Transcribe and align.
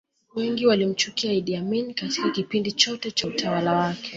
wengi 0.35 0.67
walimchukia 0.67 1.33
idd 1.33 1.55
amin 1.55 1.93
Katika 1.93 2.29
kipindi 2.31 2.71
chote 2.71 3.11
cha 3.11 3.27
utawala 3.27 3.73
wake 3.75 4.09